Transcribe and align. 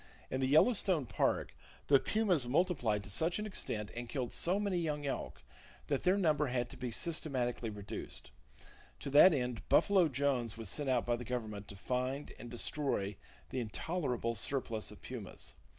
In 0.31 0.39
the 0.41 0.47
Yellowstone 0.47 1.05
Park 1.05 1.53
the 1.85 1.99
pumas 1.99 2.47
multiplied 2.47 3.03
to 3.03 3.09
such 3.11 3.37
an 3.37 3.45
extent 3.45 3.91
and 3.95 4.09
killed 4.09 4.33
so 4.33 4.59
many 4.59 4.79
young 4.79 5.05
elk 5.05 5.43
that 5.89 6.01
their 6.01 6.17
number 6.17 6.47
had 6.47 6.71
to 6.71 6.75
be 6.77 6.89
systematically 6.89 7.69
reduced. 7.69 8.31
To 9.01 9.11
that 9.11 9.31
end 9.31 9.61
"Buffalo" 9.69 10.07
Jones 10.07 10.57
was 10.57 10.69
sent 10.69 10.89
out 10.89 11.05
by 11.05 11.17
the 11.17 11.23
Government 11.23 11.67
to 11.67 11.75
find 11.75 12.33
and 12.39 12.49
destroy 12.49 13.15
the 13.51 13.59
intolerable 13.59 14.33
surplus 14.33 14.89
of 14.89 15.03
pumas. 15.03 15.53